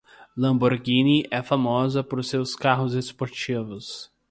[0.35, 4.09] Lamborghini é famosa por seus carros esportivos.